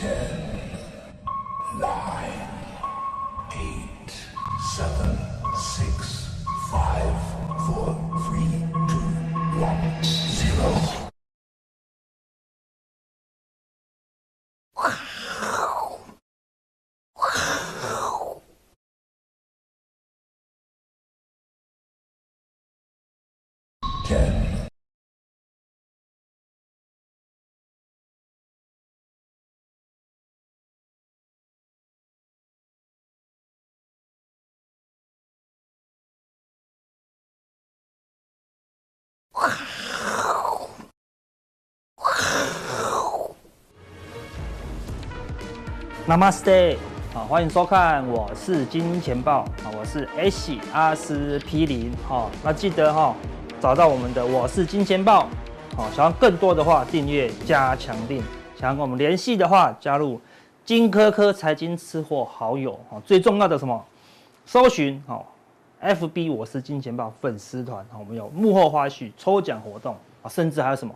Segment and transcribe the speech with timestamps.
[0.00, 0.49] care.
[46.10, 46.76] Namaste，
[47.14, 53.14] 好，欢迎收看，我是金钱豹，啊，我是 S 阿司匹林，好，那记得哈，
[53.60, 55.28] 找到我们的我是金钱豹，
[55.76, 58.20] 好，想要更多的话，订阅加强錠，
[58.58, 60.20] 想要跟我们联系的话，加入
[60.64, 63.80] 金科科财经吃货好友，哈，最重要的什么，
[64.44, 65.32] 搜寻好
[65.80, 70.92] ，FB 我是金钱豹粉丝团，好，我们有幕后花絮、抽奖活动啊，甚至还有什么？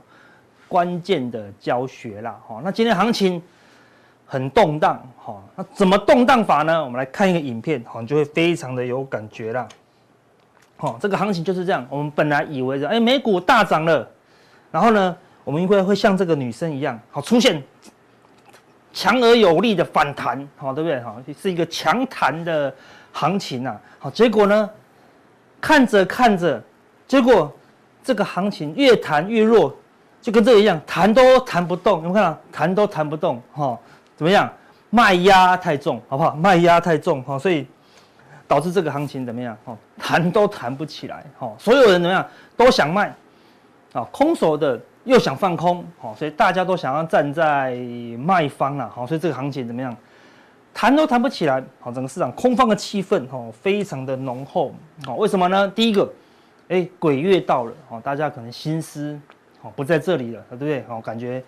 [0.66, 3.40] 关键的教学啦，好，那今天行情。
[4.26, 6.82] 很动荡，哈，那怎么动荡法呢？
[6.82, 9.68] 我们来看一个影片，好，你就会非常的有感觉啦。
[10.76, 11.86] 好，这个行情就是这样。
[11.88, 14.08] 我们本来以为的，哎，美股大涨了，
[14.72, 17.62] 然后呢，我们应该会像这个女生一样，好，出现
[18.92, 21.00] 强而有力的反弹，好，对不对？
[21.02, 22.74] 好，是一个强弹的
[23.12, 23.80] 行情啊。
[23.98, 24.68] 好，结果呢，
[25.60, 26.60] 看着看着，
[27.06, 27.52] 结果
[28.02, 29.74] 这个行情越弹越弱，
[30.20, 32.00] 就跟这一样，弹都弹不动。
[32.00, 33.78] 你们看啊，弹都弹不动，哈。
[34.16, 34.50] 怎么样？
[34.90, 36.36] 卖压太重，好不好？
[36.36, 37.66] 卖压太重，哈，所以
[38.46, 39.56] 导致这个行情怎么样？
[39.64, 42.24] 哦，弹都弹不起来，哦，所有人怎么样？
[42.56, 43.12] 都想卖，
[43.92, 47.74] 啊，空手的又想放空，哦，所以大家都想要站在
[48.18, 49.92] 卖方了，哈，所以这个行情怎么样？
[50.72, 54.72] 弹都弹不起来，好，整个市场空方的气氛，哦，非常的浓厚，
[55.08, 55.66] 哦，为什么呢？
[55.74, 56.08] 第一个，
[56.68, 59.18] 哎，鬼月到了，哦，大家可能心思，
[59.62, 60.84] 哦，不在这里了，对不对？
[60.88, 61.42] 哦，感觉。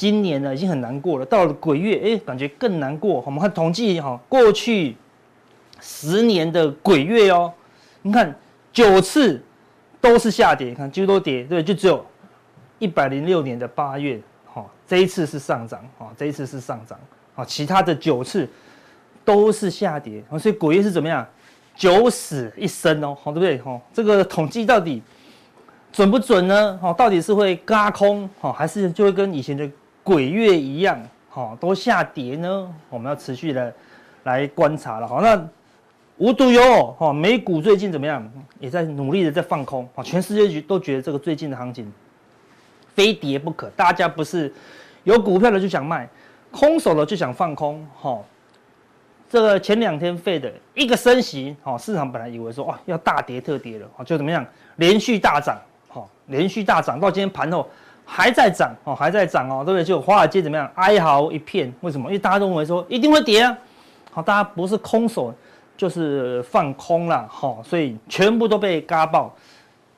[0.00, 3.22] 今年呢已经很难过了，到了鬼月，哎，感觉更难过。
[3.26, 4.96] 我们看统计哈，过去
[5.78, 7.52] 十年的鬼月哦，
[8.00, 8.34] 你看
[8.72, 9.38] 九次
[10.00, 12.02] 都是下跌，看几乎都跌，对，就只有
[12.78, 16.98] 一百零六年的八月，哈，这一次是上涨，哈，这一次是上涨，
[17.34, 18.48] 啊，其他的九次
[19.22, 21.26] 都是下跌，所以鬼月是怎么样？
[21.76, 23.58] 九死一生哦，好，对不对？
[23.58, 25.02] 哈，这个统计到底
[25.92, 26.78] 准不准呢？
[26.80, 29.70] 哈，到底是会轧空，哈，还是就会跟以前的
[30.10, 32.68] 鬼月一样，好，都下跌呢。
[32.88, 33.72] 我们要持续的
[34.24, 35.06] 来观察了。
[35.06, 35.40] 好，那
[36.16, 38.28] 无独有偶，哈，美股最近怎么样？
[38.58, 39.88] 也在努力的在放空。
[39.94, 41.92] 啊，全世界都觉得这个最近的行情
[42.92, 43.70] 非跌不可。
[43.76, 44.52] 大家不是
[45.04, 46.08] 有股票的就想卖，
[46.50, 47.86] 空手的就想放空。
[47.96, 48.20] 哈，
[49.28, 54.44] 这个前两天费的一个升息，哈，市场本来以为说哇要大跌特跌了，就怎么样？
[54.74, 55.56] 连续大涨，
[55.86, 57.70] 哈，连续大涨到今天盘后。
[58.12, 59.84] 还在涨哦，还在涨哦，对不对？
[59.84, 60.68] 就华尔街怎么样？
[60.74, 61.72] 哀嚎一片。
[61.80, 62.08] 为什么？
[62.08, 63.56] 因为大家都认为说一定会跌啊。
[64.10, 65.32] 好，大家不是空手
[65.76, 69.32] 就是放空了，好，所以全部都被嘎爆，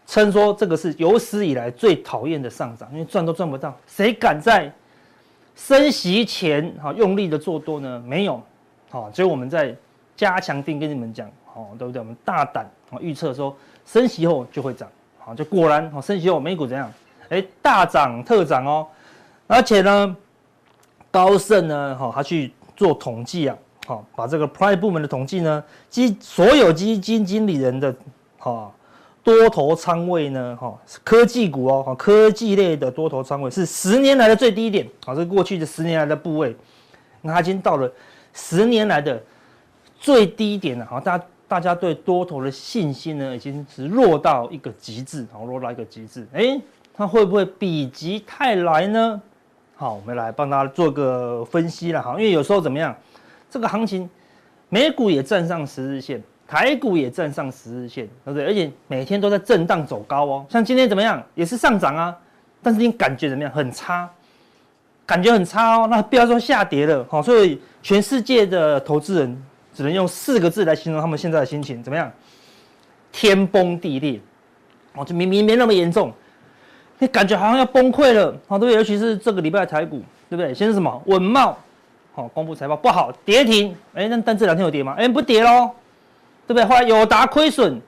[0.06, 3.74] 称说这个是有史以来最讨厌的上涨，因为赚都赚不到。
[3.86, 4.70] 谁敢在
[5.56, 7.98] 升息前哈用力的做多呢？
[8.06, 8.40] 没有，
[8.90, 9.74] 好，所以我们在
[10.14, 11.98] 加强定跟你们讲，好，对不对？
[11.98, 13.56] 我们大胆啊预测说
[13.86, 14.86] 升息后就会涨，
[15.18, 16.92] 好，就果然好，升息后美股怎样？
[17.32, 18.86] 哎，大涨特涨哦，
[19.46, 20.14] 而且呢，
[21.10, 23.56] 高盛呢，哈，他去做统计啊，
[23.86, 27.94] 好，把这个 Prime 部门的统计呢，基所有基金经理人的
[28.36, 28.70] 哈
[29.24, 36.54] 多头仓位呢，哈，科技股哦，哈科技类的多头仓位是十年来的最低点，好，这过去的十年来的部位，
[37.22, 37.90] 那它已经到了
[38.34, 39.18] 十年来的
[39.98, 46.60] 最低点了，好，大家大家对多头的信心呢，已经是弱到一个极致，好，弱到一个极致，哎。
[46.94, 49.20] 它会不会否极泰来呢？
[49.74, 52.12] 好，我们来帮大家做个分析了哈。
[52.12, 52.94] 因为有时候怎么样，
[53.50, 54.08] 这个行情，
[54.68, 58.44] 美股也站上十日线，台股也站上十日线，对不对？
[58.44, 60.46] 而且每天都在震荡走高哦。
[60.48, 62.16] 像今天怎么样，也是上涨啊，
[62.62, 63.52] 但是你感觉怎么样？
[63.52, 64.08] 很差，
[65.04, 65.88] 感觉很差哦。
[65.90, 69.44] 那不要说下跌了，好，所以全世界的投资人
[69.74, 72.12] 只能用四个字来形容他们现在的心情，怎么样？
[73.10, 74.20] 天崩地裂，
[74.94, 76.12] 哦，就明明没那么严重。
[77.02, 78.74] 你感觉好像要崩溃了，好，对不对？
[78.76, 80.00] 尤其是这个礼拜的台股，
[80.30, 80.54] 对不对？
[80.54, 81.02] 先是什么？
[81.06, 81.52] 稳懋，
[82.14, 83.74] 好，公布财报不好，跌停。
[83.92, 84.94] 哎，那但这两天有跌吗？
[84.96, 85.68] 哎，不跌喽，
[86.46, 86.64] 对不对？
[86.64, 87.80] 后来友达亏损，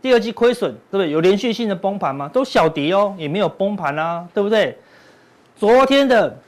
[0.00, 1.10] 第二季亏损，对不对？
[1.10, 2.30] 有连续性的崩盘吗？
[2.32, 4.78] 都小跌哦，也没有崩盘啊，对不对？
[5.56, 6.38] 昨天的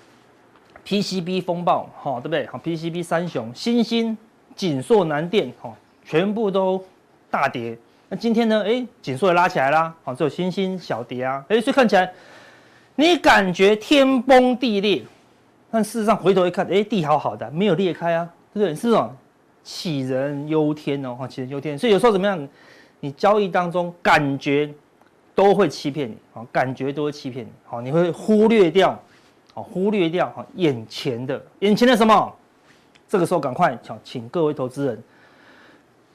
[0.87, 2.46] PCB 风暴，哈，对不对？
[2.46, 4.17] 好，PCB 三雄，新兴、
[4.55, 5.75] 景硕、南电，哈，
[6.05, 6.81] 全部都
[7.28, 7.76] 大跌。
[8.14, 8.62] 今天呢？
[8.66, 11.44] 哎，紧缩也拉起来啦，好，只有星星小跌啊。
[11.49, 12.12] 哎，所以看起来
[12.96, 15.02] 你感觉天崩地裂，
[15.70, 18.75] 但事实上回头一看，哎，地好好的，没有裂开啊，对不对？
[18.75, 19.11] 是这种，
[19.64, 21.76] 杞人忧天哦，杞人忧天。
[21.76, 22.49] 所以有时候怎么样？
[23.00, 24.72] 你交易当中感觉
[25.34, 28.99] 都会欺骗你，好，感觉都会欺骗你，好，你会忽略掉，
[29.52, 32.32] 好，忽略掉，好，眼前的，眼前的什么？
[33.06, 35.02] 这个时候赶快，请请各位投资人，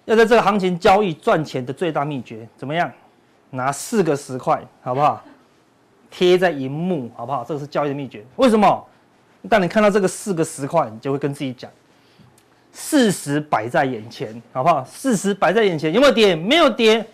[0.09, 2.91] 要在这个行情交易赚钱的最大秘诀怎么样？
[3.51, 5.23] 拿四个十块，好不好？
[6.09, 7.45] 贴在荧幕，好不好？
[7.47, 8.25] 这个是交易的秘诀。
[8.35, 8.83] 为什么？
[9.47, 11.69] 当你看到这个四个十块，你就会跟自己讲。
[12.73, 14.83] 事实摆在眼前，好不好？
[14.83, 16.35] 事实摆在眼前，有没有跌？
[16.35, 17.05] 没有跌，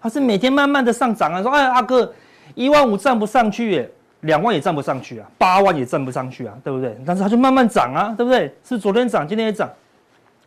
[0.00, 1.42] 它是每天慢慢的上涨啊。
[1.42, 2.14] 说，哎，阿哥，
[2.54, 6.96] 一万五站不上去耶，两万也站不上去啊，八万也站不上去啊，对不对？
[7.04, 8.54] 但是它就慢慢涨啊，对不对？
[8.64, 9.68] 是昨天涨，今天也涨，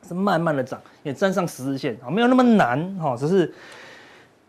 [0.08, 3.54] 是慢慢的涨，也站上十日线啊，没有那么难哈，只是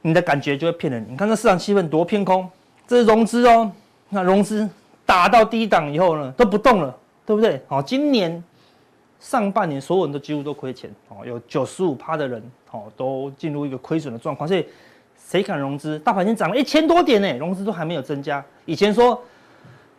[0.01, 1.05] 你的感觉就会骗人。
[1.09, 2.49] 你看这市场气氛多偏空，
[2.87, 3.71] 这是融资哦，
[4.09, 4.69] 那融资
[5.05, 6.97] 打到低档以后呢，都不动了，
[7.27, 7.63] 对不对？
[7.69, 8.43] 好，今年。
[9.21, 14.67] 上半年所有人都几乎都亏钱哦，有九十五趴的人哦都进入一个亏损的状况，所以
[15.17, 15.97] 谁敢融资？
[16.01, 18.45] 大盘已经涨了一千多点呢，融资都还没有增加。
[18.65, 19.23] 以前说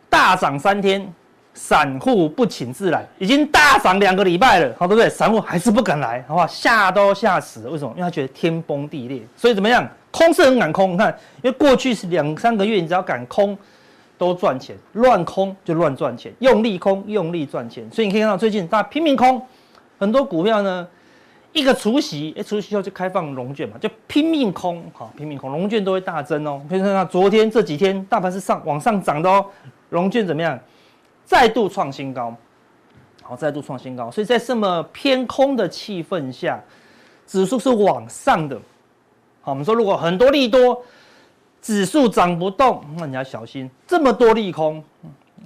[0.09, 1.09] 大涨三天，
[1.53, 5.09] 散户不请自来，已经大涨两个礼拜了，好对不对？
[5.09, 6.47] 散户还是不敢来，好不好？
[6.47, 7.91] 吓都吓死了，为什么？
[7.95, 9.88] 因为他觉得天崩地裂，所以怎么样？
[10.11, 13.57] 空是很敢空，你看，因为过去是两三个月，你只要敢空。
[14.15, 19.41] 都赚钱，乱空就乱赚钱，用力空用力赚钱，所以你可以看到最近大家拼命空，
[20.00, 20.88] 很多股票呢，
[21.51, 26.61] 一个除夕，哎，除夕后就开放融券嘛，就拼命空，好，拼命空，融券都会大增哦。
[26.69, 29.45] 可以看到昨天这几天大盘是上往上涨的哦，
[29.89, 30.57] 融券怎么样？
[31.25, 32.36] 再度创新高，
[33.22, 36.60] 好，再度创新高，所以在这么偏空的气氛下，
[37.25, 38.56] 指数是往上的，
[39.42, 40.84] 好，我们说如果很多利多。
[41.62, 43.72] 指数涨不动，那你要小心。
[43.88, 44.84] 这么多利空，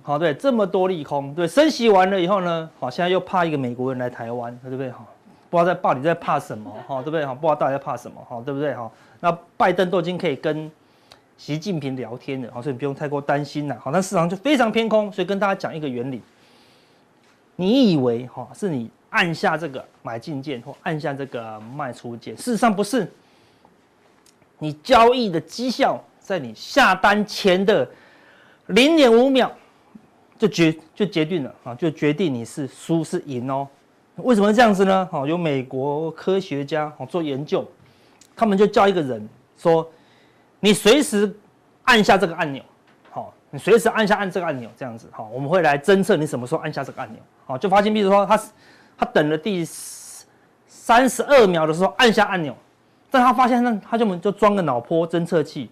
[0.01, 4.89] 好对，这么多利空，对，升息完了以后呢，好，现在又怕一个美国人来台湾，对不对？
[4.89, 5.05] 好，
[5.51, 7.23] 不知道在到底在怕什么，好，对不对？
[7.23, 8.73] 好，不知道到底在怕什么，好，对不对？
[8.73, 10.71] 好，那拜登都已经可以跟
[11.37, 16.21] 习近平聊天的，好，所以你不用太过担心了，好，那市场就非常偏空，所以跟大家讲一个原理，
[17.55, 23.09] 你以为哈是你按下这个买进键或按下这个卖出键，事实上不是。
[24.59, 27.87] 你交易的绩效，在你下单前的
[28.65, 29.51] 零点五秒
[30.39, 33.67] 就决就决定了啊，就决定你是输是赢哦。
[34.15, 35.07] 为什么这样子呢？
[35.11, 37.63] 好，有美国科学家好做研究，
[38.35, 39.29] 他们就叫一个人
[39.59, 39.87] 说，
[40.67, 41.33] 你随时
[41.85, 42.61] 按下这个按钮，
[43.09, 48.37] 好，你随时按下按这个按钮，这样子好，我们会来侦测你什么时候按下这个按钮，好，就发现，比如说他
[48.97, 49.63] 他等了第
[50.67, 52.53] 三十二秒的时候按下按钮。
[53.09, 55.71] 但他发现，那他就就装个脑波侦测器，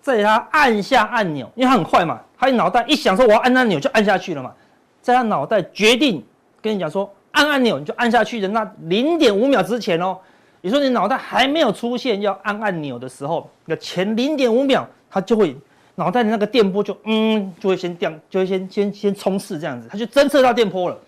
[0.00, 4.54] 在他按下按钮，因为他很快嘛，他脑袋一想说我要按按钮就按下去了嘛，
[5.02, 6.24] 在他脑袋决定
[6.62, 10.16] 跟你讲说按按钮你就按下去的那零点五秒之前哦，
[10.60, 15.56] 你说你脑袋还没有出现要按按钮的时候，那前零点五秒它就会
[15.94, 20.98] 脑袋的那个电波就嗯就会先掉，就会先先先冲刺这样子，它就侦测到电波了，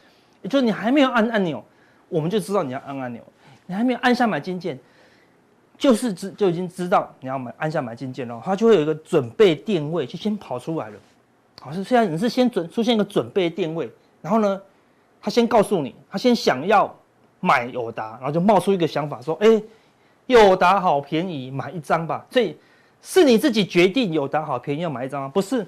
[0.42, 1.64] 也就是你还没有按按钮，
[2.08, 3.22] 我们就知道你要按按钮，
[3.66, 4.78] 你还没有按下买进键。
[5.76, 10.96] 就是知就已经知道你要买按下买进键了，它就会有一个准备电位就先跑出来了。
[11.60, 13.88] 好，是现在你是先准出现一个准备电位，
[14.20, 14.60] 然后呢，
[15.22, 16.92] 他先告诉你，他先想要
[17.40, 19.64] 买友达，然后就冒出一个想法说，哎、欸，
[20.26, 22.24] 友达好便宜，买一张吧。
[22.30, 22.56] 所以
[23.02, 25.28] 是你自己决定友达好便宜要买一张吗？
[25.28, 25.66] 不是，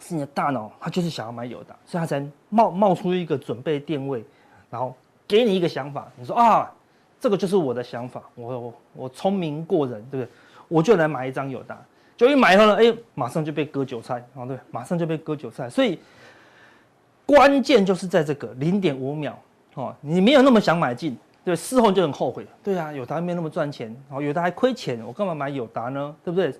[0.00, 4.24] 是你的大脑，他就是想要买友达，所以他才冒冒出一个准备电位，
[4.70, 4.94] 然后
[5.26, 6.70] 给你一个想法，你说啊。
[7.20, 10.28] 这个就是我的想法，我我我聪明过人，对不对？
[10.68, 11.82] 我就来买一张友达，
[12.18, 15.70] 就一买以后呢，哎，马上就被割韭菜，啊，对，马上就被割韭菜。
[15.70, 15.98] 所以
[17.24, 19.38] 关键就是在这个零点五秒，
[19.74, 26.14] 哦，你没有那么想买进，对，事后就很后悔，对啊，友达没那么赚钱，哦，友达还亏钱，我干嘛买友达呢？
[26.24, 26.54] 对不对？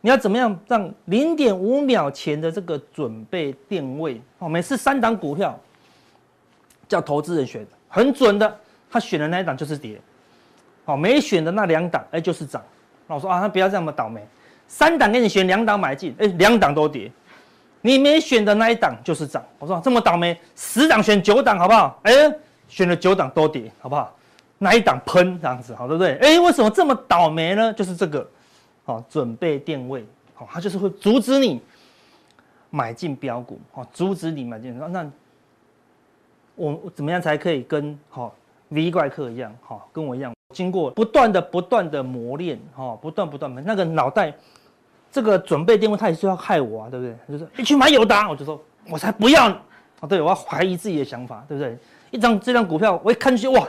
[0.00, 5.58] 你要怎么样让零点五秒前的这个准备定位，哦，每次三档股票
[6.88, 8.58] 叫投资人选，很准的。
[8.92, 10.00] 他选的那一档就是跌，
[10.84, 12.60] 好，没选的那两档，哎，就是涨。
[13.06, 14.20] 那我说啊，他不要这么倒霉，
[14.66, 17.08] 三档给你选两档买进，哎，两档都跌，
[17.82, 19.44] 你没选的那一档就是涨。
[19.58, 21.98] 我说这么倒霉，十档选九档好不好？
[22.02, 22.12] 哎，
[22.68, 24.14] 选了九档都跌，好不好？
[24.58, 26.16] 那一档喷这样子，好对不对？
[26.16, 27.72] 哎，为什么这么倒霉呢？
[27.72, 28.28] 就是这个，
[28.84, 31.62] 好，准备电位，好，它就是会阻止你
[32.68, 34.78] 买进标股，哦，阻止你买进。
[34.78, 35.10] 那
[36.56, 38.34] 我怎么样才可以跟好
[38.68, 44.30] V 怪客一样，好跟我一样，经过不断的不断的磨练，哈，不断不断的，那个脑袋
[45.10, 47.16] 这个准备电话，他也是要害我啊，对不对？
[47.28, 49.48] 就是你去买友达，我就说我才不要，
[50.00, 51.76] 哦，对，我要怀疑自己的想法，对不对？
[52.10, 53.68] 一张这张股票，我一看就哇，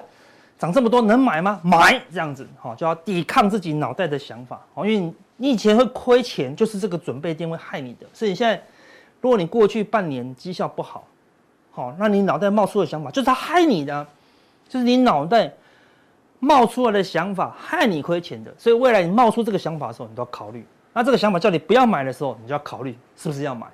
[0.57, 1.60] 涨这么多，能买吗？
[1.63, 8.62] 买这样子，哈，就要抵抗自己脑袋的想法，哦，因为你以前会亏钱，就是这个准备电话害你的，所以你现在。
[9.19, 11.05] 如果你过去半年绩效不好，
[11.69, 14.07] 好，那你脑袋冒出的想法就是他害你的，
[14.67, 15.53] 就是你脑袋
[16.39, 18.51] 冒出来的想法害你亏钱的。
[18.57, 20.65] 所以未来你冒出这个想法的时候，你都要考虑。
[20.93, 23.67] 那这个想法叫你不要买的时候，你就要考虑是不是要买。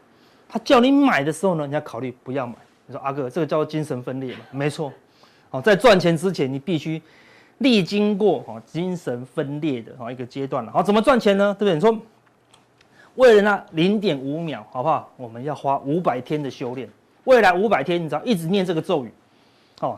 [0.49, 2.55] 他叫你买的时候呢，你要考虑不要买。
[2.85, 4.41] 你说阿哥，这个叫做精神分裂嘛？
[4.51, 4.91] 没错。
[5.49, 7.01] 好，在赚钱之前，你必须
[7.57, 10.71] 历经过哈精神分裂的哈一个阶段了。
[10.71, 11.55] 好，怎么赚钱呢？
[11.57, 11.73] 对不对？
[11.75, 12.01] 你说。
[13.15, 15.11] 为了那零点五秒，好不好？
[15.17, 16.87] 我们要花五百天的修炼。
[17.23, 19.11] 未来五百天，你知道一直念这个咒语，
[19.81, 19.97] 哦，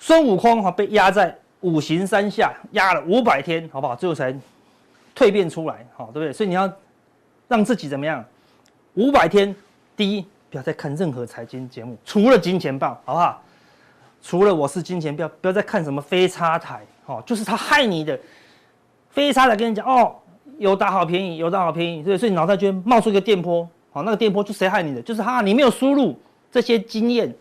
[0.00, 3.94] 孙悟空哈被压在五行山下压了五百天，好不好？
[3.94, 4.34] 最后才
[5.14, 6.32] 蜕变出来，好，对不对？
[6.32, 6.70] 所以你要
[7.48, 8.24] 让自己怎么样？
[8.94, 9.54] 五百天，
[9.96, 13.42] 第一，不要再看任何财经节目，除了金钱报，好不好？
[14.22, 18.18] 除了我是金钱，不要不要再看什么非差台，哦，就是他害你的
[19.10, 20.16] 非差台，跟你讲哦。
[20.58, 25.02] 友达好便宜，友达好便宜，所以所以你脑袋就冒出一个电波，好，那个电波就谁害你的？
[25.02, 26.16] 就是哈，你没有输入
[26.52, 27.34] 这些经验，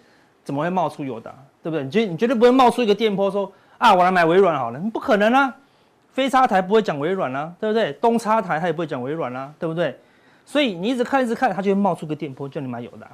[0.44, 1.32] 怎么会冒出友达？
[1.62, 1.84] 对不对？
[1.84, 5.56] 你绝你绝对不会冒出一个电波说啊，我来买微软好了，不可能啊，
[6.14, 7.92] 非插台不会讲微软啊，对不对？
[7.94, 10.00] 东插台他也不会讲微软啊，对不对？
[10.46, 13.08] 所以你一直看一直看，它就会冒出个电波叫你买友达。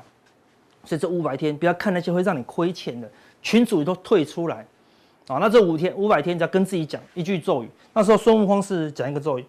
[0.83, 3.09] 所以这五百天不要看那些会让你亏钱的
[3.41, 4.65] 群主都退出来，
[5.27, 9.45] 啊，那这五天五百天只要跟自己讲一句咒语，那时候孙悟空是讲一个咒语。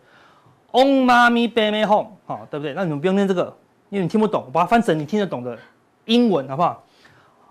[0.72, 2.74] Om mani padme hum，好，对不对？
[2.74, 3.56] 那你们不用念这个，
[3.88, 5.58] 因为你听不懂，我把它翻成你听得懂的
[6.04, 6.84] 英文，好不好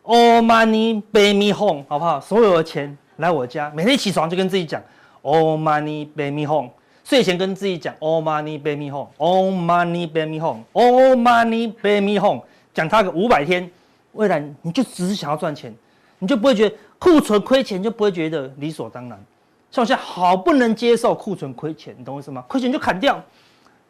[0.04, 2.20] ？Om mani padme hum，好不好？
[2.22, 4.82] 所有的钱来我家，每天起床就跟自己讲
[5.22, 6.70] Om mani padme hum，
[7.04, 12.42] 睡前跟自己讲 Om mani padme hum，Om mani padme hum，Om mani padme hum，
[12.74, 13.70] 讲它个五百天，
[14.14, 15.74] 未来你就只是想要赚钱，
[16.20, 19.20] 你就不会觉得库存亏钱，就不会觉得理所当然。
[19.72, 22.44] 像我现在好不能接受库存亏钱，你懂我意思吗？
[22.48, 23.22] 亏钱就砍掉，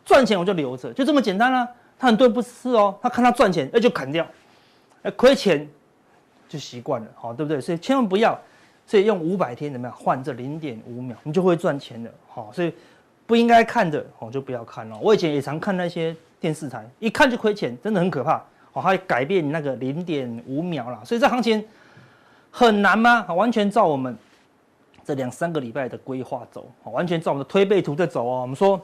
[0.04, 1.70] 赚钱我就留着，就这么简单啦、啊。
[1.98, 4.26] 他很多不是哦，他看他赚钱，那就砍掉，
[5.04, 5.68] 哎，亏钱
[6.48, 7.62] 就习惯了，好，对不对？
[7.62, 8.40] 所以千万不要，
[8.89, 12.74] 所以用五百天怎么样换这零点五秒，你就会赚钱的，好，所以
[13.27, 14.98] 不应该看的，哦，就不要看了。
[15.00, 18.38] 我以前也常看那些电视台，一看就亏钱，真的很可怕，
[18.74, 21.03] 哦，它改变那个零点五秒啦。
[21.05, 21.63] 所以这行情
[22.50, 23.31] 很难吗？
[23.34, 24.17] 完全照我们。
[25.05, 28.41] 这两三个礼拜的规划走，完全照我们的推背图在走哦。
[28.41, 28.77] 我们说，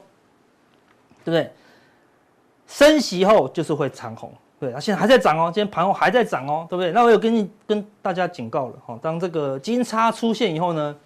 [1.24, 1.52] 对不对？
[2.66, 6.92] 升息后就是会长红，对，它现在还在涨哦，今天盘后还在涨哦，对不对？
[6.92, 10.96] 那我有跟你跟大家警告了哈，当这个金叉出现以后呢，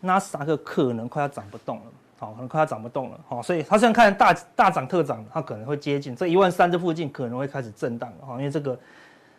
[0.00, 1.82] 纳斯达克可能快要涨不动了，
[2.18, 8.78] 好，可能快要涨不动了，好，所以它现在看大大涨特涨，它可能会接近这一万三这附近，可能会开始震荡了哈，因为这个。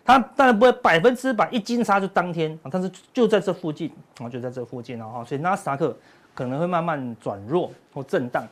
[0.09, 5.93] 它当然不会百分之百一金叉就当天啊，但是就在这附近啊，就在这附近了哈，所以纳斯达克
[6.33, 8.47] 可能会慢慢转弱或震荡，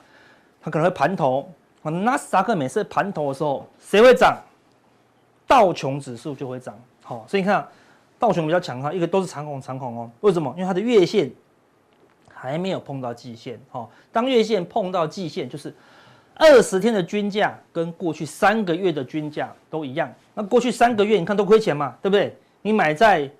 [0.62, 1.50] 它可能会盘头
[1.82, 1.90] 啊。
[1.90, 4.38] 纳斯达克每次盘头的时候，谁会涨？
[5.48, 7.68] 道琼指数就会涨，好，所以你看
[8.18, 10.12] 道琼比较强哈，一个都是长红长红哦。
[10.22, 10.54] 为什么？
[10.56, 11.32] 因为它的月线
[12.34, 15.74] 还没有碰到季线，哈，当月线碰到季线就是。
[16.38, 22.38] 二十天的均价跟过去三个月的均价都一样，那过去三个月你看都亏钱嘛，对不对？
[22.62, 23.32] 你买在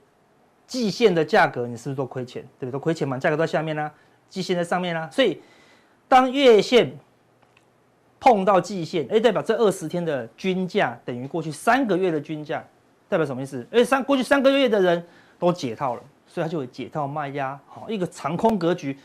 [0.66, 2.42] 季线的价格，你是不是都亏钱？
[2.58, 2.72] 对不对？
[2.72, 3.92] 都亏钱嘛，价格在下面啦，
[4.30, 5.10] 季线在上面啦。
[5.12, 5.42] 所以
[6.08, 6.98] 当月线
[8.20, 12.64] 碰到季线，哎，代表这二十天的均价等于过去三个月的均价，
[13.08, 13.66] 代表什么意思？
[13.72, 15.06] 哎，三过去三个月的人
[15.38, 18.98] 都解套了，所以他就会解套卖压，好，一个长空格局。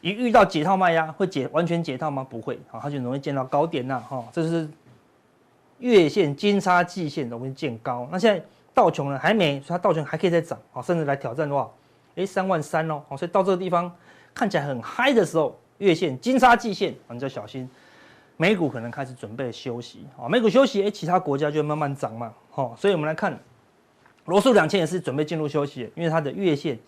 [0.00, 2.24] 一遇到解套卖压，会解完全解套吗？
[2.30, 4.68] 不会，好，它就容易见到高点呐，哈，这是
[5.80, 8.08] 月线金叉季线容易见高。
[8.12, 8.40] 那现在
[8.72, 11.68] 道琼呢还没，所以它道琼还可以再涨，好，甚至来挑战的话，
[12.14, 13.92] 哎，三万三哦，好，所以到这个地方
[14.32, 17.68] 看起来很嗨的时候，月线金叉季线，你就要小心，
[18.38, 23.38] 美股可能开始准备休息，啊，美股休息，哎，其他国家就慢慢涨嘛，好，所以我们来看
[24.24, 26.78] 罗素两千也是准备进入休息，因为它的月线。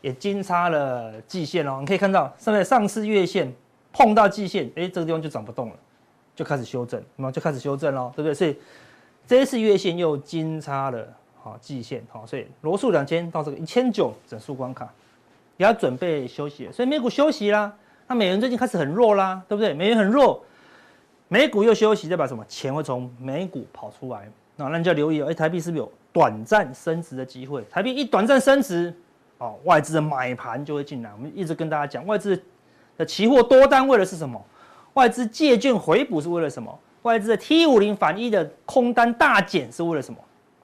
[0.00, 3.50] 也金叉了季线哦，你可以看到上面上次月线
[3.90, 5.76] 碰到季线，哎，这个地方就涨不动了，
[6.36, 8.34] 就开始修正，那么就开始修正喽，对不对？
[8.34, 8.54] 所以
[9.26, 11.08] 这一次月线又金叉了
[11.42, 14.92] 好季线，好，所以罗素两千到这个一千九整数关卡，
[15.56, 17.74] 也要准备休息，所以美股休息啦。
[18.06, 19.72] 那美元最近开始很弱啦，对不对？
[19.72, 20.44] 美元很弱，
[21.28, 22.44] 美股又休息，代表什么？
[22.46, 24.28] 钱会从美股跑出来。
[24.56, 27.64] 那那你就要留意哦，哎，台币是不是有短暂升值的机会？
[27.70, 28.94] 台币一短暂升值，
[29.38, 31.10] 哦，外资的买盘就会进来。
[31.16, 32.40] 我们一直跟大家讲，外资
[32.96, 34.40] 的期货多单为的是什么？
[34.92, 36.78] 外资借券回补是为了什么？
[37.02, 40.20] 外资的 T 五零反一的空单大减是为了什么？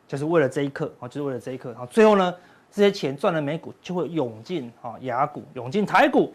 [0.07, 1.75] 就是为了这一刻啊，就是为了这一刻。
[1.75, 2.33] 好，最后呢，
[2.71, 6.33] 这些钱赚了美股就会涌进啊雅股，涌进台股。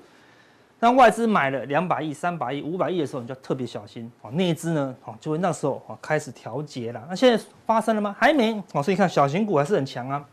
[0.86, 4.30] 当外资买了两百亿、三百亿、五百亿的时候，你就要特别小心啊。
[4.30, 7.04] 内资呢，啊，就会那时候啊开始调节了。
[7.10, 8.16] 那现在发生了吗？
[8.20, 8.84] 还没啊。
[8.84, 10.24] 所以你看小型股还是很强啊。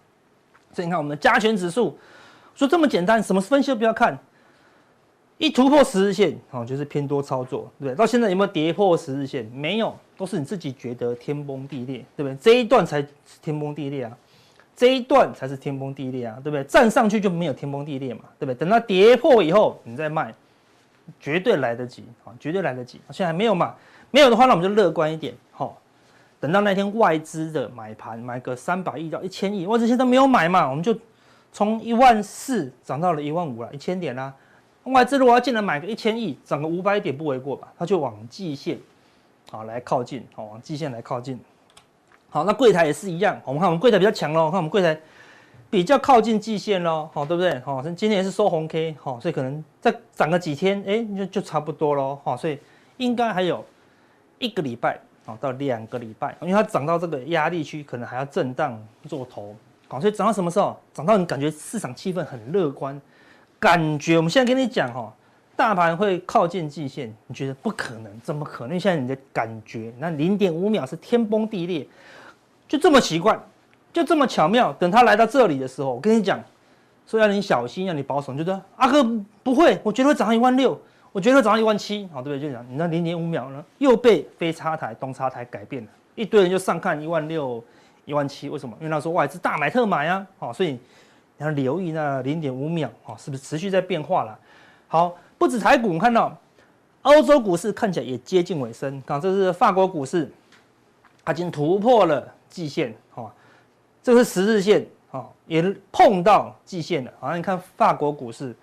[0.75, 1.97] 所以你看我们的加权指数，
[2.55, 4.19] 说这么简单，什么分析都不要看。
[5.39, 7.95] 一突破十日线，哦，就是偏多操作，对不对？
[7.95, 9.51] 到现在有没有跌破十日线？
[9.55, 12.37] 没有，都是你自己觉得天崩地裂，对不对？
[12.37, 13.03] 这一段才
[13.41, 14.15] 天崩地裂啊，
[14.77, 16.63] 这一段才是天崩地裂啊，对不对？
[16.65, 18.55] 站上去就没有天崩地裂嘛，对不对？
[18.55, 20.35] 等到跌破以后，你再卖，
[21.21, 23.01] 绝对来得及啊，绝对来得及。
[23.11, 23.75] 现在还没有嘛？
[24.11, 25.79] 没有的话，那我们就乐观一点，好，
[26.39, 30.95] 等到那天外资的买盘买个三百亿到一千亿，外资现在都没有买嘛，我们就
[31.53, 34.33] 从一万四涨到了一万五了，一千点啦。
[34.85, 37.73] 外资如果要进来买个一千亿，涨个五百点不为过吧？
[37.79, 38.79] 他就往季线，
[39.51, 41.39] 好来靠近，好往季线来靠近。
[42.29, 44.99] 好，那柜台也是一样，我们看我们柜台比较强喽，看我们柜台
[45.73, 47.59] 比较靠近季线喽，好对不对？
[47.61, 52.59] 好，今天也是收红 K，好，所以可能再涨个几天，哎，就就差不多喽，好，所以
[52.99, 53.65] 应该还有
[54.39, 59.57] 一个礼拜，好到两个礼拜，因为它涨到这个压力区，可能还要震荡做头，
[59.89, 60.79] 好，所以涨到什么时候？
[60.93, 63.01] 涨到你感觉市场气氛很乐观。
[63.59, 65.11] 感觉我们现在跟你讲哈，
[65.57, 68.21] 大盘会靠近季线，你觉得不可能？
[68.21, 68.79] 怎么可能？
[68.79, 71.89] 现在你的感觉，那零点五秒是天崩地裂，
[72.69, 73.41] 就这么奇怪，
[73.93, 74.73] 就这么巧妙。
[74.75, 76.43] 等他来到这里的时候，我跟你讲，
[77.07, 79.05] 说要你小心，要你保守，你觉得阿哥
[79.43, 80.81] 不会，我觉得会涨到一万六，
[81.13, 82.49] 我觉得会涨到一万七，好对不对？
[82.49, 87.63] 就讲你那零点五秒呢，又被非差台、东差台改变了，一堆人就上看一万六、
[88.05, 88.77] 一万七，为什么？
[88.81, 90.81] 因为那时候外资大买特买啊，好，所以你。
[91.39, 94.39] 要留意那零点五秒啊，是不是持续在变化了？
[94.87, 96.33] 好，不止台股，我们看到
[97.01, 99.03] 欧洲股市看起来也接近尾声。
[99.05, 100.31] 刚，这是法国股市，
[101.25, 103.29] 它已经突破了季线，哈，
[104.03, 107.13] 这是十日线，哈，也碰到季线了。
[107.21, 108.55] 好像，你看法国股市，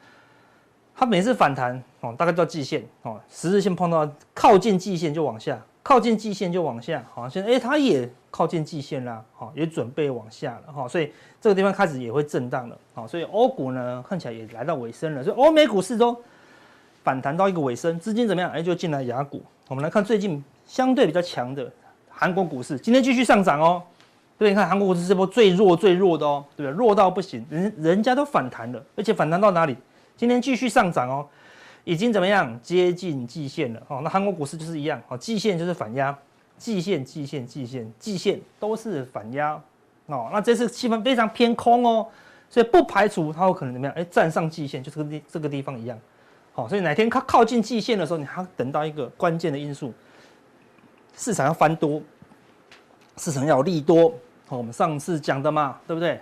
[0.95, 5.59] 它每次反弹，哦，大概到季线，哦，十日线碰到靠近季线就往下。
[5.81, 16.15] 靠近季线就往下，好，现在哎，它也靠近季线啦，好，也准备往下了，哈，所以这个地方开始也会震荡了，好，所以欧股呢看起来也来到尾声了，所以欧美股市都
[17.01, 18.51] 反弹到一个尾声，资金怎么样？
[18.51, 19.41] 哎，就进来亚股。
[19.67, 21.71] 我们来看最近相对比较强的
[22.09, 23.81] 韩国股市，今天继续上涨哦，
[24.39, 26.75] 对，你看韩国股市这波最弱最弱的哦，对不对？
[26.75, 29.75] 弱到不行，人人家都反弹了，而且反弹到哪里？
[30.15, 31.27] 今天继续上涨哦。
[31.85, 33.81] 已经怎么样接近季线了？
[33.87, 36.15] 哦，那韩国股市就是一样，哦，季线就是反压，
[36.57, 39.59] 季线、季线、季线、季线都是反压，
[40.05, 42.05] 哦，那这次气氛非常偏空哦，
[42.49, 43.95] 所以不排除它有可能怎么样？
[43.95, 45.97] 哎，站上季线，就是跟这个地方一样，
[46.53, 49.91] 好，所以哪天它靠近季线的时候，你还要等到一个关键的因素，
[51.15, 51.99] 市场要翻多，
[53.17, 54.13] 市场要利多，
[54.57, 56.19] 我们上次讲的嘛，对不对？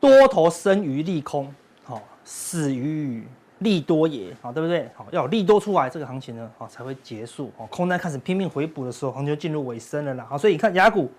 [0.00, 3.26] 多头生于利空，好，死于。
[3.60, 4.88] 利多也好，对不对？
[4.94, 7.52] 好，要有利多出来，这个行情呢，好才会结束。
[7.58, 10.26] 哦，空单开始拼命回补的时候，行情就进入尾声了啦。
[10.26, 11.12] 好，所以你看雅股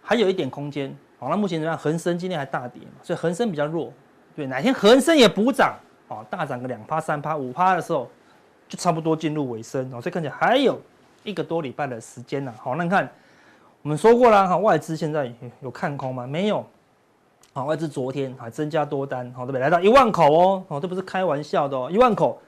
[0.00, 0.96] 还有一点空间。
[1.18, 1.76] 好，那目前怎么样？
[1.76, 3.92] 恒生今天还大跌嘛，所以恒生比较弱。
[4.36, 5.74] 对，哪天恒生也补涨，
[6.06, 8.08] 哦，大涨个两趴、三趴、五趴的时候，
[8.68, 9.84] 就差不多进入尾声。
[9.92, 10.80] 哦，所以看起来还有
[11.24, 12.54] 一个多礼拜的时间呢。
[12.56, 13.10] 好，那你看
[13.88, 16.26] 我们说过了，哈，外资现在有看空吗？
[16.26, 16.62] 没有。
[17.54, 19.62] 好，外资昨天还增加多单，好对不对？
[19.62, 22.38] 来到一万口哦，哦，这不是开玩笑的哦，一万口，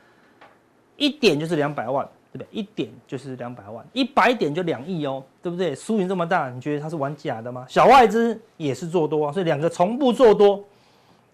[0.99, 2.47] 一点就是两百万，对不对？
[2.51, 5.75] 一点就是两百万，一百点就两亿哦，对不对？
[5.75, 7.65] 输赢这么大，你觉得他是玩假的吗？
[7.71, 10.63] 小外资也是做多啊，所以两个从不做多，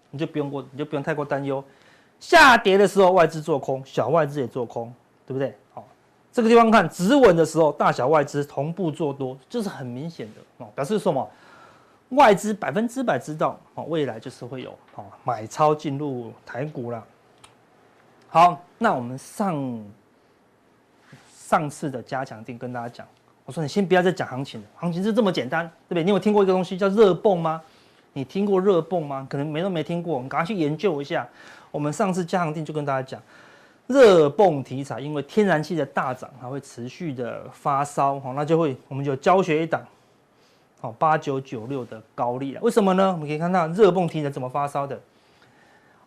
[0.09, 1.61] 你就不用过，你就不用太过担忧。
[2.21, 4.89] 下跌的时候外资做空，小外资也做空，
[5.25, 5.53] 对不对？
[6.37, 11.27] 这个地方看止稳的时候，大小外资同步做多，这是很明显的哦，表示什么？
[12.09, 17.03] 外资百分之百知道，哦，未来就是会有哦买超进入台股了。
[18.29, 19.83] 好，那我们上
[21.35, 23.07] 上次的加强定跟大家讲，
[23.43, 26.03] 我说你先不要再讲行情了，行情是这么简单，对不对？
[26.03, 27.59] 你有听过一个东西叫热泵吗？
[28.13, 29.25] 你听过热泵吗？
[29.27, 31.27] 可能没都没听过，你赶快去研究一下。
[31.71, 33.19] 我们上次加强定就跟大家讲，
[33.87, 39.81] 热泵题材因为天然气的大涨，还会持续的发烧，好，那就会我们就教学一档。
[40.79, 43.11] 好，八九九六的高利了，为什么呢？
[43.11, 44.99] 我们可以看到热泵题材怎么发烧的。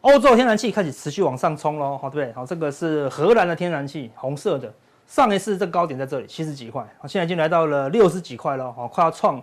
[0.02, 2.32] 欧洲天然气开始持续往上冲喽，好对不对？
[2.34, 4.72] 好，这个是荷兰的天然气，红色的，
[5.06, 9.42] 上一次这个高点在这里七十几块，好现在已经来到了六十几块了，哈，快要创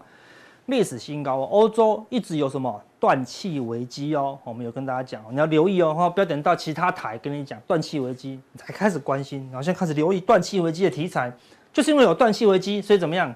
[0.67, 1.41] 历史新高。
[1.41, 11.30] 欧洲一直有什么断气危机哦，我们有跟大家讲，你要留意哦，哈，不要等到其他台跟你讲断气危机，你才开始关心，然后现在开始留意断气危机的题材，
[11.73, 13.34] 就是因为有断气危机，所以怎么样？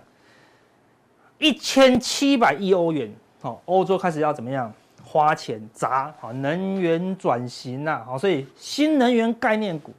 [1.39, 4.71] 一千七百亿欧元，哦，欧洲开始要怎么样
[5.03, 9.91] 花钱砸，好，能源转型呐，好，所以新能源概念股。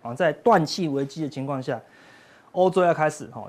[0.00, 1.78] 啊，在断气危机的情况下，
[2.52, 3.44] 欧洲要开始哈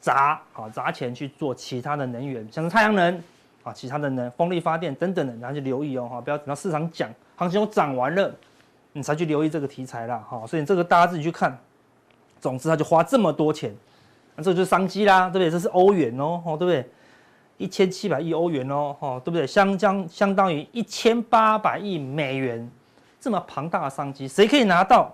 [0.00, 3.22] 砸啊砸钱去做其他的能源，像是太阳能
[3.62, 8.34] 啊，其他的能风力发电等等的，然后就留意哦哈，不要等到市场讲行情都涨完了，
[8.92, 10.46] 你才去留意这个题材啦哈。
[10.46, 11.58] 所以这个大家自己去看。
[12.40, 13.74] 总之，他就花这么多钱，
[14.36, 15.50] 那这就是商机啦，对不对？
[15.50, 16.88] 这是欧元哦，哦，对不对？
[17.56, 19.44] 一千七百亿欧元哦，哦，对不对？
[19.44, 22.70] 相将相当于一千八百亿美元，
[23.20, 25.12] 这么庞大的商机，谁可以拿到？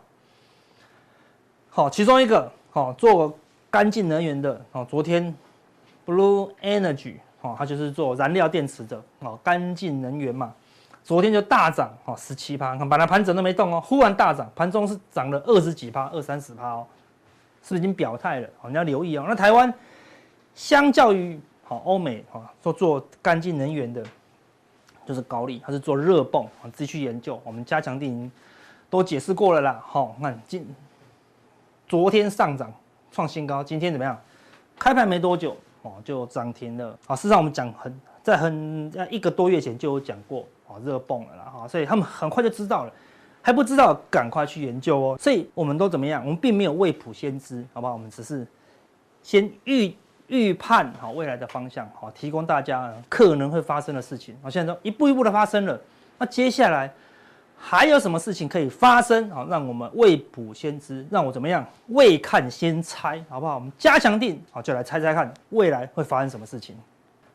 [1.70, 3.34] 好，其中一个好做
[3.74, 5.34] 干净能源的，哦，昨天
[6.06, 10.54] Blue Energy 哦，它就是做燃料电池的，哦，干净能源嘛，
[11.02, 16.86] 昨天就大涨，哦，十七趴，看本来盘整都没动哦，忽然大涨，盘中是涨了二十几趴，二三十趴哦，
[17.64, 18.48] 是不是已经表态了？
[18.60, 19.24] 好，你要留意哦。
[19.28, 19.74] 那台湾
[20.54, 24.04] 相较于好欧美，哈，做做干净能源的，
[25.04, 28.30] 就是高力，它是做热泵，啊，自己去研究，我们加强錠
[28.88, 30.64] 都解释过了啦，好，那今。
[31.86, 32.72] 昨天上涨
[33.14, 34.20] 创新高，今天怎么样？
[34.76, 36.98] 开盘没多久哦，就涨停了。
[37.06, 42.92] 啊，事实上我们讲很在很一个多月前就有讲过啊，热泵了啦哈，所以他们很快就知道了，
[43.40, 45.16] 还不知道赶快去研究哦。
[45.16, 46.22] 所以我们都怎么样？
[46.24, 47.92] 我们并没有未卜先知，好不好？
[47.92, 48.44] 我们只是
[49.22, 49.94] 先预
[50.26, 54.36] 预判好未来的方向，好提供大家可能会发生的事情。
[54.42, 55.80] 好，现在都一步一步的发生了，
[56.18, 56.92] 那接下来。
[57.66, 59.30] 还有什么事情可以发生？
[59.30, 61.64] 好，让我们未卜先知，让我怎么样？
[61.88, 63.54] 未看先猜，好不好？
[63.54, 66.76] 我们加强定，好，就来猜猜看未来会发生什么事情。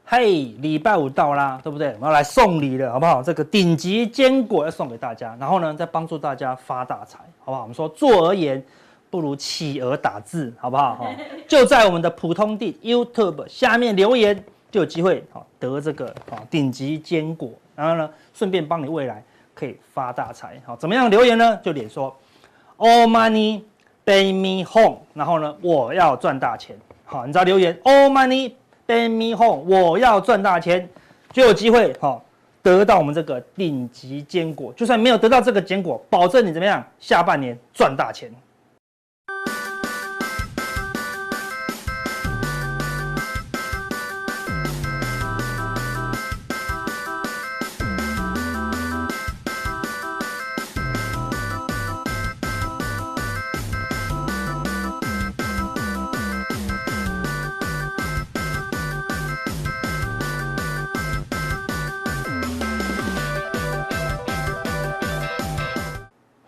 [0.05, 1.87] 嘿，礼拜五到啦，对不对？
[1.95, 3.23] 我们要来送礼了，好不好？
[3.23, 7.63] 这个顶级坚果要送给大家，然后呢，再帮助大家发大财，好不好？
[7.63, 8.63] 我们说坐而言
[9.09, 11.11] 不如起而打字，好不好？
[11.47, 19.23] 就在我们的普通地 YouTube 下面留言，就有机会好得这个啊顶级坚果，然后呢，顺便帮你未来。
[19.59, 21.59] 可以发大财，好，怎么样留言呢？
[21.61, 22.15] 就点说
[22.77, 23.61] ，All money
[24.05, 28.53] bring me home，然后呢，我要赚大钱，好，你只要留言，All money
[28.87, 30.87] bring me home，我要赚大钱，
[31.33, 32.23] 就有机会，好，
[32.63, 38.31] 得到我们这个顶级坚果，就算没有得到这个坚果，保证你怎么样，下半年赚大钱。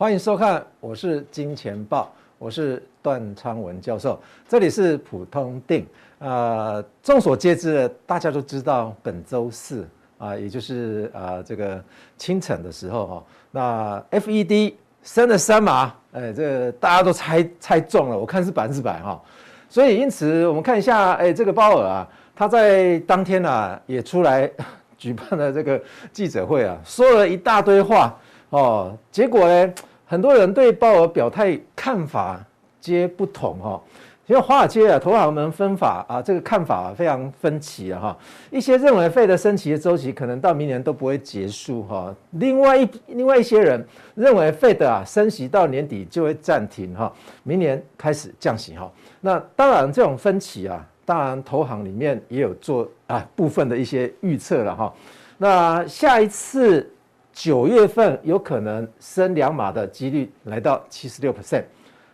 [0.02, 5.86] 欢迎收看，我是金钱豹，我是段昌文教授，这里是普通定。
[6.18, 9.88] 呃，众所皆知的，大家都知道，本周四
[10.18, 11.80] 啊，也就是啊这个
[12.18, 19.22] 清晨的时候哈，那 FED 升了三码，哎，这大家都猜猜中了，我看是百分之百哈。
[19.70, 24.50] 所以因此我们看一下，哎，这个鲍尔啊，他在当天啊也出来
[24.98, 25.80] 举办了这个
[26.12, 28.18] 记者会啊，说了一大堆话
[28.50, 29.72] 哦，结果呢？
[30.12, 32.38] 很多人对鲍尔表态看法
[32.82, 33.82] 皆不同哈，
[34.28, 38.18] 因为华尔街啊，投行们分法啊，这个看法非常分歧啊哈。
[38.50, 47.10] 一些认为费德升息的周期可能到明年都不会结束哈，另外一另外一些人认为费德啊升息到年底就会暂停哈，
[47.44, 48.92] 明年开始降息哈。
[49.22, 54.94] 那当然这种分歧啊，当然投行里面也有做啊部分的一些预测了哈。
[55.38, 56.86] 那下一次。
[57.34, 61.64] 九月份有可能升两码的几率来到七十六 percent，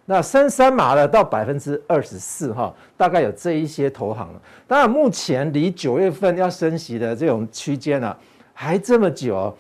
[0.06, 4.30] 那升三码的到百分之二十四哈，大概有这一些投行。
[4.67, 8.15] 当然，目前离九月份要升息的这种区间呢，
[8.53, 9.56] 还这么久，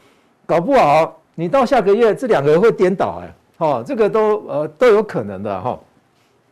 [0.45, 5.79] 搞不好你到下个月这两个人会颠倒哎，哦，这个都呃都有可能的哈。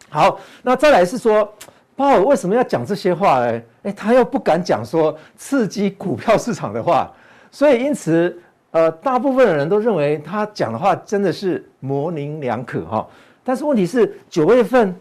[0.10, 1.48] 好，那再来是说，
[1.96, 3.64] 鲍尔为什么要讲这些话哎？
[3.84, 7.14] 哎，他又不敢讲说刺激股票市场的话，
[7.52, 8.36] 所以因此。
[8.76, 13.08] 呃，大部分的人都认为他讲的话真的是模棱两可哈，
[13.42, 14.94] 但是问题是九月份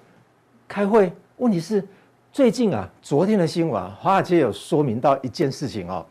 [0.68, 1.84] 开会，问题是
[2.32, 6.06] 最近啊，昨天的新闻，华尔街有说明到一件事情哦，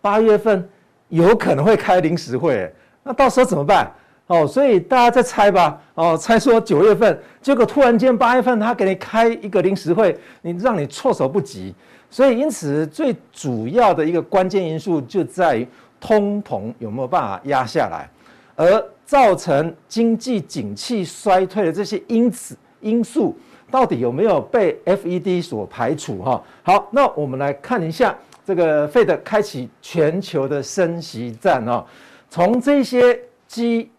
[0.00, 0.68] 八月份
[1.08, 3.92] 有可能会开临时会，那到时候怎么办？
[4.28, 11.74] 哦，所以大家在猜吧，哦，猜说九月份，结果突然间八月份他给你开一个临时会，你让你措手不及。
[12.10, 15.68] 所以因此最主要的一个关键因素就在于
[16.00, 18.08] 通膨有没有办法压下来，
[18.56, 23.36] 而造成经济景气衰退的这些因子因素
[23.70, 26.22] 到底有没有被 FED 所排除？
[26.22, 31.84] 哈，好，那我们来看一下这个 Fed 开启全球的升息战哦，
[32.30, 33.90] 从这些基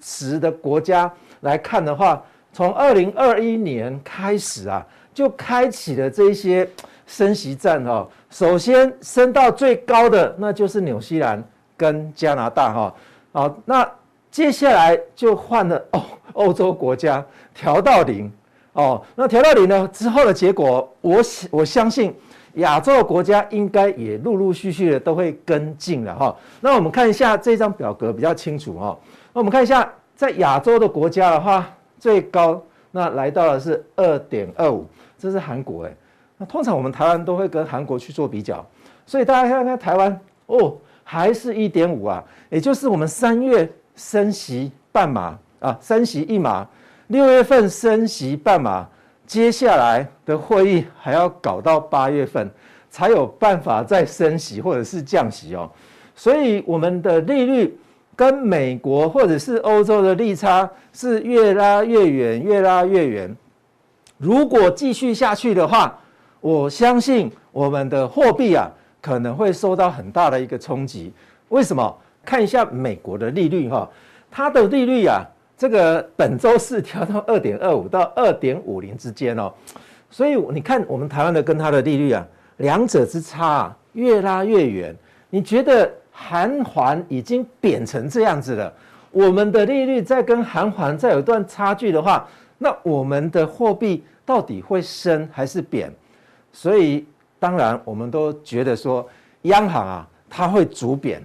[0.00, 6.68] 石的国家来看的话，从二零二一年开始啊，就开启了这些
[7.08, 8.06] 升息战哈。
[8.30, 11.42] 首先升到最高的那就是纽西兰
[11.76, 12.94] 跟加拿大哈。
[13.32, 13.90] 好，那
[14.30, 16.02] 接下来就换了欧
[16.34, 18.30] 欧洲国家调到零
[18.74, 19.02] 哦。
[19.16, 22.14] 那调到零呢之后的结果，我我相信
[22.54, 26.36] 亚洲的国家应该也陆陆续续的都会跟进了哈。
[26.60, 28.98] 那我们看一下这张表格比较清楚哈。
[29.32, 31.66] 那我们看一下，在亚洲的国家的话，
[31.98, 34.86] 最高那来到的是二点二五，
[35.18, 35.94] 这是韩国哎。
[36.38, 38.64] 那通常我们台湾都会跟韩国去做比较，
[39.04, 40.74] 所以大家看看台湾哦，
[41.04, 46.66] 还是一点五啊，也就是我们三月升息半码啊，升息一码，
[47.08, 48.88] 六月份升息半码，
[49.26, 52.50] 接下来的会议还要搞到八月份
[52.88, 55.70] 才有办法再升息或者是降息哦，
[56.14, 57.78] 所以我们的利率。
[58.16, 63.36] 跟美国或者是欧洲的利差是越拉越远，越拉越远。
[64.16, 65.96] 如果继续下去的话，
[66.40, 68.70] 我相信我们的货币啊
[69.00, 71.12] 可能会受到很大的一个冲击。
[71.48, 71.96] 为什么？
[72.24, 73.88] 看一下美国的利率哈，
[74.30, 75.22] 它的利率啊，
[75.56, 79.52] 这个本周四调到二点二五到二点五零之间哦。
[80.10, 82.26] 所以你看我们台湾的跟它的利率啊，
[82.58, 84.96] 两者之差越拉越远。
[85.30, 85.90] 你觉得？
[86.20, 88.72] 韩环已经贬成这样子了，
[89.12, 92.26] 我们的利率再跟韩环再有一段差距的话，
[92.58, 95.88] 那我们的货币到底会升还是贬？
[96.52, 97.06] 所以
[97.38, 99.06] 当然我们都觉得说，
[99.42, 101.22] 央行啊它会逐贬，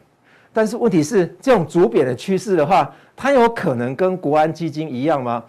[0.52, 5.44] 但是问题是这种逐贬的趋势的话，它有可能跟国安基金一样吗？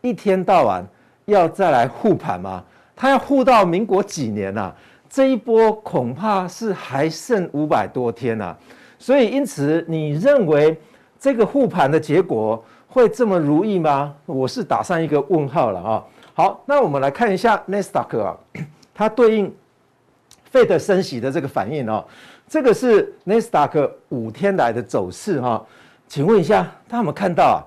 [0.00, 0.86] 一天到晚
[1.24, 2.62] 要再来护盘吗？
[2.94, 4.74] 它要护到民国几年啊？
[5.08, 8.56] 这一波恐怕是还剩五百多天啊。
[8.98, 10.78] 所以，因此，你认为
[11.18, 14.14] 这个护盘的结果会这么如意吗？
[14.26, 16.04] 我是打上一个问号了啊。
[16.34, 18.36] 好，那我们来看一下纳斯达克啊，
[18.94, 19.54] 它对应
[20.50, 22.04] 费德升息的这个反应哦。
[22.48, 25.64] 这个是纳斯达克五天来的走势哈。
[26.08, 27.58] 请问一下，大家有没有看到啊？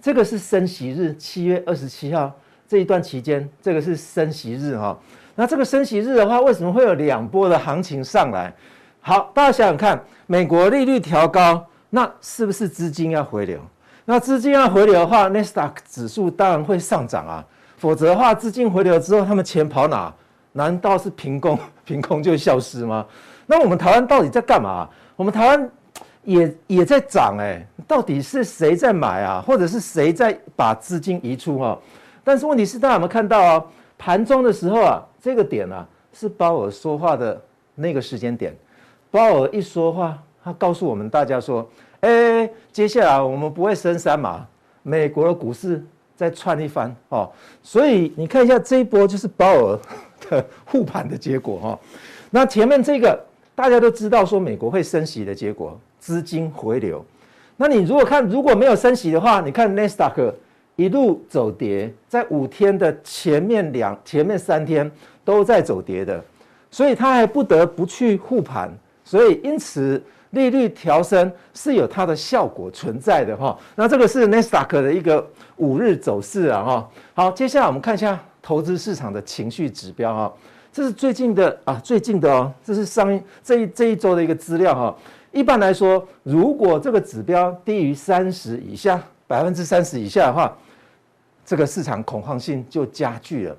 [0.00, 2.30] 这个是升息日，七月二十七号
[2.68, 4.98] 这一段期间，这个是升息日哈。
[5.36, 8.52] 那这个升息日的话，为什么会有两波的行情上来？
[9.00, 13.60] 好，大家想想看，美国利率调高，那是不是资金要回流？
[14.04, 17.44] 那资金要回流的话，纳斯达克指数当然会上涨啊。
[17.76, 20.12] 否则的话，资金回流之后，他们钱跑哪？
[20.56, 23.04] 难道是凭空凭空就消失吗？
[23.44, 24.88] 那我们台湾到底在干嘛？
[25.16, 25.70] 我们台湾
[26.22, 29.42] 也也在涨哎，到底是谁在买啊？
[29.44, 31.76] 或者是谁在把资金移出啊？
[32.22, 33.64] 但是问题是，大家有没有看到啊？
[33.98, 37.40] 盘中的时候啊，这个点啊，是鲍尔说话的
[37.74, 38.56] 那个时间点。
[39.10, 41.68] 鲍尔一说话，他告诉我们大家说
[42.00, 44.46] ：“哎，接下来我们不会升三码，
[44.82, 45.84] 美国的股市
[46.16, 47.30] 再窜一番哦。”
[47.62, 49.78] 所以你看一下这一波就是鲍尔
[50.28, 51.78] 的护盘的结果哈。
[52.30, 53.18] 那前面这个
[53.54, 57.04] 大家都知道说美国会升息的结果，资金回流。
[57.56, 60.34] 那你如果看如果没有升息的话，你看纳斯达克
[60.76, 64.90] 一路走跌，在五天的前面两前面三天
[65.24, 66.22] 都在走跌的，
[66.70, 68.68] 所以他还不得不去护盘。
[69.04, 73.56] 所以，因此利率调升是有它的效果存在的哈。
[73.76, 75.24] 那这个是纳斯达克的一个
[75.56, 76.90] 五日走势啊哈。
[77.12, 80.32] 好，接下来我们看一下投资市场的情绪指标哈。
[80.70, 84.94] 这是最近的啊，最近的哦，这是上一这一这一周的一个资料哈。
[85.32, 90.54] 一般来说，如果这个指标低于三十以下，百分之三十以下的话，
[91.46, 93.56] 这个市场恐慌性就加剧了。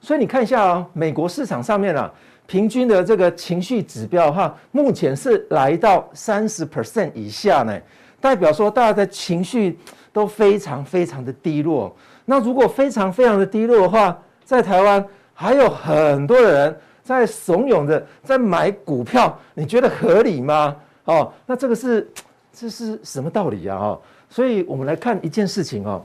[0.00, 2.12] 所以你看一下哦，美国市场上面啊。
[2.46, 7.74] 平均的这个情绪指标哈，目前是来到三十 percent 以下呢，
[8.20, 9.78] 代表说大家的情绪
[10.12, 11.96] 都非常非常的低落。
[12.26, 20.76] 那如果非常非常的低落的话，在台湾还有很多的人在怂恿着在买股票，你觉得合理吗？
[21.04, 22.10] 哦，那这个是
[22.52, 23.76] 这是什么道理啊？
[23.76, 26.04] 哦，所以我们来看一件事情哦，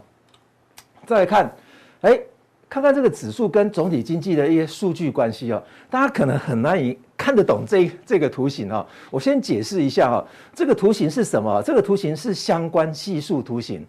[1.06, 1.54] 再来看，
[2.02, 2.20] 哎。
[2.72, 8.86] 看看这个指数跟总体经济的一些数据关系哦，大家可能很难以看得懂这这个图形哦。
[9.10, 10.24] 我先解释一下哈，
[10.54, 11.64] 这个图形是什么？
[11.64, 13.84] 这个图形是相关系数图形。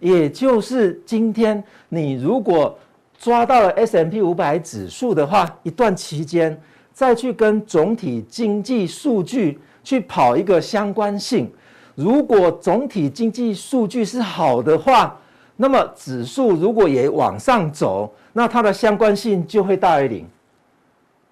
[0.00, 2.78] 也就是今天你如果
[3.18, 6.60] 抓到了 S M P 五百指数的话，一段期间
[6.92, 11.50] 再去跟总体经济数据去跑一个相关性，
[11.94, 15.18] 如果总体经济数据是好的话，
[15.56, 20.26] 那么指数如果也往上走，那它的相关性就会大于零。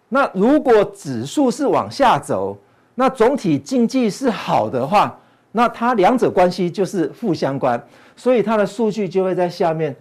[0.09, 2.57] 那如果指数是往下走，
[2.95, 5.19] 那总体经济是好的话，
[5.53, 7.83] 那它两者关系就是负相关，
[8.17, 9.95] 所以它的数据就会在下面。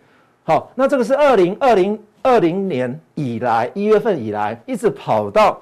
[0.43, 5.59] 好，那这个是二零二零二零年以来一月份以来一直跑到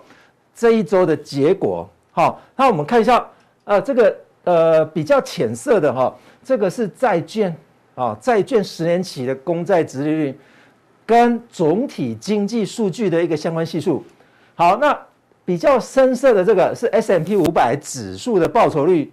[0.55, 1.87] 这一周的结果。
[2.11, 3.25] 好，那我们看一下，
[3.63, 6.13] 呃，这个呃比较浅色的哈，
[6.43, 7.55] 这个是债券
[7.95, 10.39] 啊，债券十年期的公债殖利率
[11.05, 14.03] 跟总体经济数据的一个相关系数。
[14.55, 14.97] 好，那
[15.45, 19.11] 比较深色的这个是 S M P 五百指数的报酬率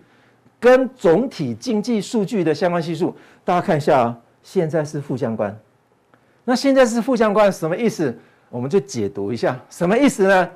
[0.59, 4.19] 跟总体经济数据的相关系数，大家看一下啊，
[4.51, 5.55] 现在是负相关。
[6.43, 8.19] 那现在是负相关什么意思？
[8.49, 10.49] 我们就解读一下，什么意思呢？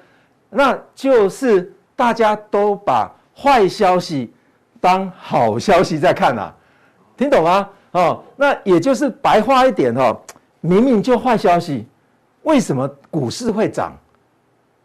[0.49, 4.33] 那就是大家都把坏消息
[4.81, 6.51] 当好消息在看呐，
[7.19, 7.69] 听懂吗？
[7.91, 10.19] 哦，那也就是白话一点哦，
[10.63, 11.87] 明明就坏消息，
[12.45, 13.95] 为什么股市会涨？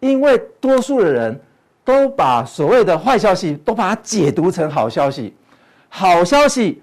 [0.01, 1.39] 因为多数的人
[1.85, 5.33] 都把所谓的坏消息都把它解读成好消息，
[5.87, 6.81] 好消息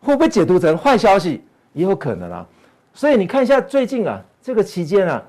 [0.00, 1.42] 会不会解读成坏消息？
[1.72, 2.46] 也有可能啊。
[2.92, 5.22] 所以你看一下最近啊，这个期间啊，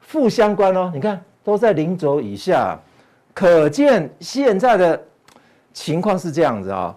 [0.00, 2.78] 负相关哦，你看都在零轴以下，
[3.34, 5.02] 可见现在的
[5.72, 6.94] 情况是这样子啊。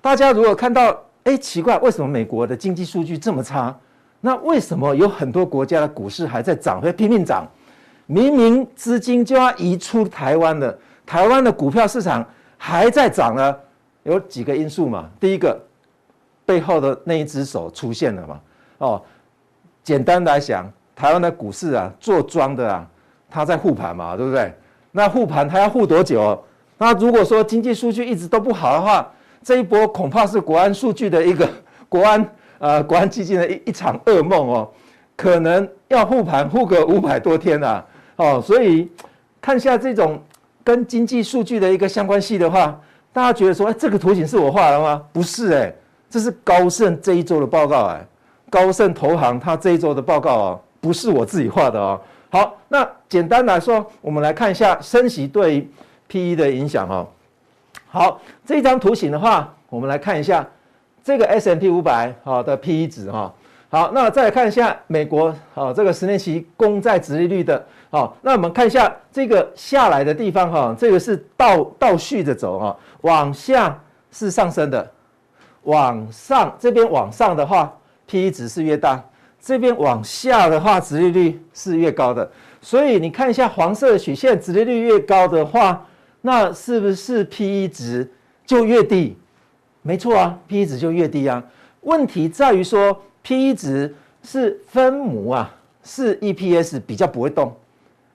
[0.00, 3.76] 大家如果看到，哎，奇怪，为什么美国的经济数据这么差？
[4.20, 7.46] 那为什么有很多国家的股市还在涨，会拼命涨？
[8.06, 13.56] 明明资金就要移出台湾了，台湾的股票市场还在涨呢，
[14.04, 15.10] 有几个因素嘛？
[15.20, 15.60] 第一个，
[16.48, 18.40] 背后的那一只手出现了嘛？
[18.78, 19.02] 哦，
[19.84, 22.88] 简单来讲，台湾的股市啊，做庄的啊，
[23.28, 24.50] 他在护盘嘛，对不对？
[24.90, 26.42] 那护盘他要护多久？
[26.78, 29.06] 那如果说经济数据一直都不好的话，
[29.42, 31.46] 这一波恐怕是国安数据的一个
[31.86, 32.26] 国安
[32.58, 34.70] 呃国安基金的一一场噩梦哦，
[35.16, 37.84] 可能要护盘护个五百多天啊。
[38.16, 38.90] 哦，所以
[39.38, 40.18] 看下这种
[40.64, 42.80] 跟经济数据的一个相关系的话，
[43.12, 45.04] 大家觉得说，哎，这个图形是我画的吗？
[45.12, 45.74] 不是，哎，
[46.10, 48.06] 这是高盛这一周的报告，哎，
[48.50, 52.00] 高盛投行他这一周的报告哦，不是我自己画的哦。
[52.30, 55.68] 好，那简单来说，我们来看一下升息对
[56.08, 57.06] PE 的影响哦。
[57.88, 60.46] 好，这张图形的话，我们来看一下
[61.02, 63.32] 这个 S&P 五百好的 PE 值哈。
[63.70, 67.62] 好，那再来看一下美国啊，这个十年期公债殖利率的。
[67.90, 73.78] 好，那我们看一下这个下来的地方哈，这个是倒倒序的走哈，往下
[74.10, 74.90] 是上升的，
[75.64, 79.02] 往上这边往上的话，PE 值是越大，
[79.40, 82.30] 这边往下的话，殖利率是越高的。
[82.60, 85.86] 所以你看一下黄色的曲线，殖利率越高的话，
[86.22, 88.10] 那是不是 PE 值
[88.46, 89.16] 就越低？
[89.82, 91.42] 没错啊，PE 值就越低啊。
[91.82, 97.54] 问题在于说，PE 值是分母啊，是 EPS 比较不会动。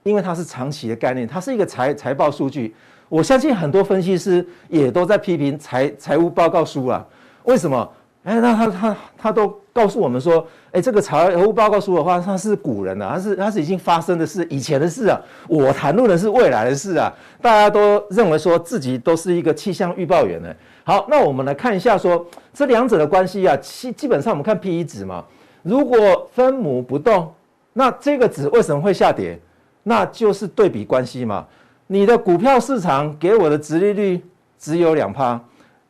[0.03, 2.75] 因为它是长期的概念，它是一个财财报数据。
[3.08, 7.08] 我相信很多分析师也都在批评财财务报告书啊。
[7.43, 7.89] 为什么？
[8.23, 15.19] 哎，那他他他都告诉我们说，哎，这个财务报告书的话，它是古人的，它是它是已经发生的事，以前的事啊。
[15.49, 17.13] 我谈论的是未来的事啊。
[17.41, 20.47] 大家都认为说自己都是一个气象预报员呢。
[20.86, 23.58] 好，那我们来看一下说这两者的关系啊。
[23.58, 25.25] 基基本上我们看 PE 值嘛，
[25.62, 27.29] 如果分母不动，
[27.73, 29.38] 那这个值为什么会下跌？
[29.84, 31.45] 那就是对比关系嘛，
[31.88, 34.23] 你的股票市场给我的殖利率
[34.58, 35.38] 只有两趴，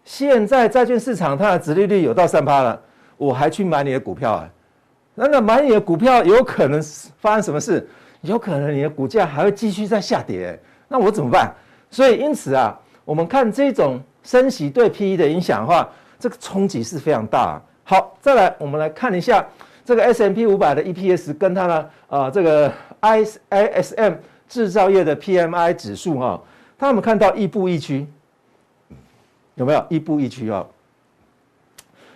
[0.04, 2.80] 现在债券市场它的殖利率有到三趴了，
[3.18, 4.50] 我还去买你的股票啊？
[5.16, 6.82] 那那买你的股票有可能
[7.20, 7.88] 发生什么事？
[8.22, 11.54] 有可能你的股价还会继续在下跌，那我怎么办？
[11.90, 15.90] 所以因此啊，我们看这种升息对 PE 的影响的话，
[16.20, 17.62] 这个冲击是非常大。
[17.84, 19.46] 好，再来我们来看一下
[19.84, 22.72] 这个 S M P 五百的 EPS 跟它的啊、这个。
[23.04, 24.14] I S M
[24.48, 26.42] 制造业的 P M I 指数哈，
[26.78, 28.08] 他们看到亦步亦趋，
[29.56, 30.66] 有没有亦步亦趋啊？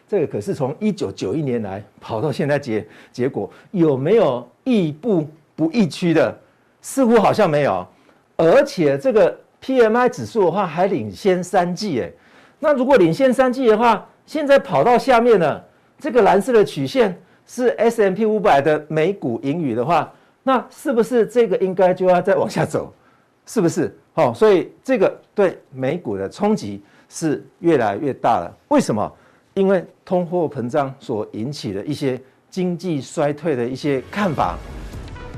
[0.08, 6.38] 这个可是从一九九一年来跑到现在结结果有没有亦步不亦趋的？
[6.82, 7.86] 似乎好像没有，
[8.38, 12.14] 而且这个 P M I 指数的话还领先三季诶。
[12.60, 15.64] 那如果领先三季的话，现在跑到下面了，
[16.00, 20.14] 这个蓝色的曲线是 S M P 五百的美股盈余的话。
[20.44, 22.94] 那是不是这个应该就要再往下走？
[23.46, 23.94] 是不是？
[24.14, 28.54] 好，所以这个对美股的冲击是越来越大了。
[28.70, 29.12] 为什么？
[29.54, 34.56] 因为通货膨胀所引起的一些经济衰退的一些看法，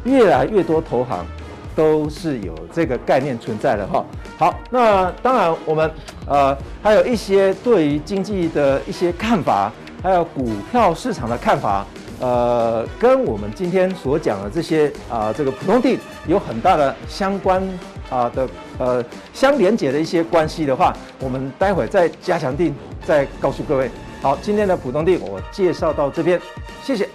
[0.03, 1.25] 越来越多投行
[1.73, 4.05] 都是有这个概念存在的哈。
[4.37, 5.89] 好，那当然我们
[6.27, 9.71] 呃还有一些对于经济的一些看法，
[10.03, 11.85] 还有股票市场的看法，
[12.19, 15.97] 呃，跟我们今天所讲的这些啊、这个普通錠
[16.27, 17.63] 有很大的相关
[18.09, 19.03] 啊、的呃
[19.33, 22.73] 相连接的一些关系的话，我们待会再加强定
[23.05, 23.89] 再告诉各位。
[24.21, 26.39] 好，今天的浦东地我介绍到这边，
[26.83, 27.07] 谢谢。